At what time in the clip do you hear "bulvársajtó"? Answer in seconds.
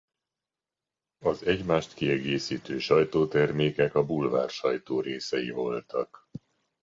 4.05-4.99